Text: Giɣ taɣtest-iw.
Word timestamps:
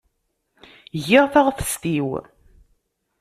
Giɣ 1.05 1.25
taɣtest-iw. 1.33 2.09